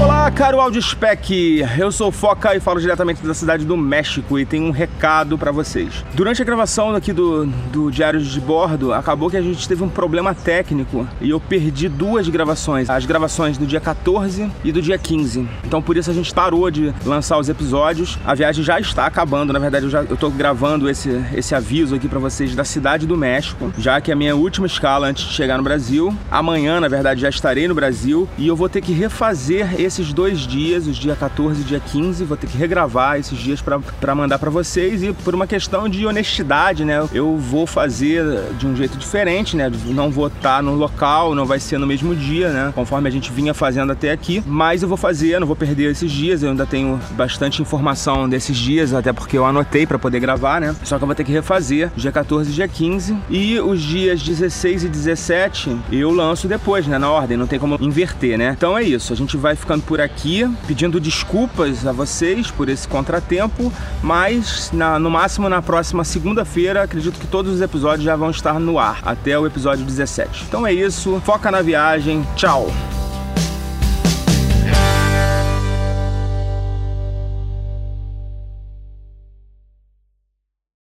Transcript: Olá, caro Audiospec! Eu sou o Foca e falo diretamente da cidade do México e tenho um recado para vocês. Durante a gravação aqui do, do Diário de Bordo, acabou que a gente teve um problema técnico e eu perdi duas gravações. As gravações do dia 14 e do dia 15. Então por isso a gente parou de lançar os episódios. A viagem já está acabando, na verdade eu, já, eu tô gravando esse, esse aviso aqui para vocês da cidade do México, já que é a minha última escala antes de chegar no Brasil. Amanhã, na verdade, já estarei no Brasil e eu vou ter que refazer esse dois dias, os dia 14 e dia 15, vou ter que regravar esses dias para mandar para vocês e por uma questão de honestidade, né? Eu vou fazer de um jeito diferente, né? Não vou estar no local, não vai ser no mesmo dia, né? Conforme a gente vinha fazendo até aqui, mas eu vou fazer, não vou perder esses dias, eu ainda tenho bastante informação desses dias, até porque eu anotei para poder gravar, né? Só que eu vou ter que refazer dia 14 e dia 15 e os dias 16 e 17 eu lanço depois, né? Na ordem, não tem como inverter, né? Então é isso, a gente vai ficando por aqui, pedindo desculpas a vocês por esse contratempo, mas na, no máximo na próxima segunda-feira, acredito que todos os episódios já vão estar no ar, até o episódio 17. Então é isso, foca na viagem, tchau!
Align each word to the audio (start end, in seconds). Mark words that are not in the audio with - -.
Olá, 0.00 0.21
caro 0.30 0.60
Audiospec! 0.60 1.64
Eu 1.76 1.90
sou 1.90 2.08
o 2.08 2.12
Foca 2.12 2.54
e 2.54 2.60
falo 2.60 2.80
diretamente 2.80 3.26
da 3.26 3.34
cidade 3.34 3.64
do 3.64 3.76
México 3.76 4.38
e 4.38 4.46
tenho 4.46 4.66
um 4.66 4.70
recado 4.70 5.36
para 5.36 5.50
vocês. 5.50 6.04
Durante 6.14 6.40
a 6.40 6.44
gravação 6.44 6.94
aqui 6.94 7.12
do, 7.12 7.46
do 7.72 7.90
Diário 7.90 8.20
de 8.20 8.40
Bordo, 8.40 8.92
acabou 8.92 9.28
que 9.28 9.36
a 9.36 9.42
gente 9.42 9.66
teve 9.66 9.82
um 9.82 9.88
problema 9.88 10.32
técnico 10.32 11.08
e 11.20 11.30
eu 11.30 11.40
perdi 11.40 11.88
duas 11.88 12.28
gravações. 12.28 12.88
As 12.88 13.04
gravações 13.04 13.58
do 13.58 13.66
dia 13.66 13.80
14 13.80 14.48
e 14.62 14.70
do 14.70 14.80
dia 14.80 14.96
15. 14.96 15.48
Então 15.64 15.82
por 15.82 15.96
isso 15.96 16.10
a 16.10 16.14
gente 16.14 16.32
parou 16.32 16.70
de 16.70 16.94
lançar 17.04 17.36
os 17.38 17.48
episódios. 17.48 18.16
A 18.24 18.34
viagem 18.34 18.62
já 18.62 18.78
está 18.78 19.06
acabando, 19.06 19.52
na 19.52 19.58
verdade 19.58 19.86
eu, 19.86 19.90
já, 19.90 20.02
eu 20.02 20.16
tô 20.16 20.30
gravando 20.30 20.88
esse, 20.88 21.10
esse 21.34 21.54
aviso 21.54 21.96
aqui 21.96 22.06
para 22.06 22.20
vocês 22.20 22.54
da 22.54 22.64
cidade 22.64 23.06
do 23.06 23.16
México, 23.16 23.72
já 23.76 24.00
que 24.00 24.12
é 24.12 24.14
a 24.14 24.16
minha 24.16 24.36
última 24.36 24.66
escala 24.66 25.08
antes 25.08 25.24
de 25.24 25.32
chegar 25.32 25.56
no 25.56 25.64
Brasil. 25.64 26.16
Amanhã, 26.30 26.78
na 26.78 26.88
verdade, 26.88 27.20
já 27.20 27.28
estarei 27.28 27.66
no 27.66 27.74
Brasil 27.74 28.28
e 28.38 28.46
eu 28.46 28.54
vou 28.54 28.68
ter 28.68 28.80
que 28.80 28.92
refazer 28.92 29.80
esse 29.80 30.11
dois 30.12 30.40
dias, 30.40 30.86
os 30.86 30.96
dia 30.96 31.16
14 31.16 31.60
e 31.60 31.64
dia 31.64 31.80
15, 31.80 32.24
vou 32.24 32.36
ter 32.36 32.46
que 32.46 32.56
regravar 32.56 33.18
esses 33.18 33.38
dias 33.38 33.60
para 33.62 34.14
mandar 34.14 34.38
para 34.38 34.50
vocês 34.50 35.02
e 35.02 35.12
por 35.12 35.34
uma 35.34 35.46
questão 35.46 35.88
de 35.88 36.06
honestidade, 36.06 36.84
né? 36.84 37.06
Eu 37.12 37.36
vou 37.36 37.66
fazer 37.66 38.24
de 38.58 38.66
um 38.66 38.76
jeito 38.76 38.96
diferente, 38.98 39.56
né? 39.56 39.70
Não 39.86 40.10
vou 40.10 40.28
estar 40.28 40.62
no 40.62 40.74
local, 40.74 41.34
não 41.34 41.46
vai 41.46 41.58
ser 41.58 41.78
no 41.78 41.86
mesmo 41.86 42.14
dia, 42.14 42.50
né? 42.50 42.72
Conforme 42.74 43.08
a 43.08 43.12
gente 43.12 43.32
vinha 43.32 43.54
fazendo 43.54 43.92
até 43.92 44.10
aqui, 44.10 44.42
mas 44.46 44.82
eu 44.82 44.88
vou 44.88 44.96
fazer, 44.96 45.38
não 45.38 45.46
vou 45.46 45.56
perder 45.56 45.90
esses 45.90 46.10
dias, 46.10 46.42
eu 46.42 46.50
ainda 46.50 46.66
tenho 46.66 47.00
bastante 47.12 47.62
informação 47.62 48.28
desses 48.28 48.56
dias, 48.56 48.92
até 48.92 49.12
porque 49.12 49.36
eu 49.36 49.44
anotei 49.44 49.86
para 49.86 49.98
poder 49.98 50.20
gravar, 50.20 50.60
né? 50.60 50.74
Só 50.84 50.98
que 50.98 51.04
eu 51.04 51.06
vou 51.06 51.14
ter 51.14 51.24
que 51.24 51.32
refazer 51.32 51.90
dia 51.96 52.12
14 52.12 52.50
e 52.50 52.54
dia 52.54 52.68
15 52.68 53.16
e 53.30 53.60
os 53.60 53.80
dias 53.80 54.22
16 54.22 54.84
e 54.84 54.88
17 54.88 55.76
eu 55.90 56.10
lanço 56.10 56.48
depois, 56.48 56.86
né? 56.86 56.98
Na 56.98 57.10
ordem, 57.10 57.36
não 57.36 57.46
tem 57.46 57.58
como 57.58 57.76
inverter, 57.80 58.38
né? 58.38 58.54
Então 58.56 58.76
é 58.76 58.82
isso, 58.82 59.12
a 59.12 59.16
gente 59.16 59.36
vai 59.36 59.56
ficando 59.56 59.82
por 59.82 60.00
aqui, 60.02 60.48
pedindo 60.66 61.00
desculpas 61.00 61.86
a 61.86 61.92
vocês 61.92 62.50
por 62.50 62.68
esse 62.68 62.86
contratempo, 62.86 63.72
mas 64.02 64.70
na, 64.72 64.98
no 64.98 65.10
máximo 65.10 65.48
na 65.48 65.62
próxima 65.62 66.04
segunda-feira, 66.04 66.82
acredito 66.82 67.18
que 67.18 67.26
todos 67.26 67.54
os 67.54 67.60
episódios 67.60 68.04
já 68.04 68.16
vão 68.16 68.30
estar 68.30 68.58
no 68.58 68.78
ar, 68.78 69.00
até 69.04 69.38
o 69.38 69.46
episódio 69.46 69.84
17. 69.84 70.44
Então 70.48 70.66
é 70.66 70.72
isso, 70.72 71.20
foca 71.24 71.50
na 71.50 71.62
viagem, 71.62 72.26
tchau! 72.36 72.70